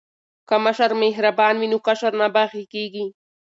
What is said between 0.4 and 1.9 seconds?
که مشر مهربان وي نو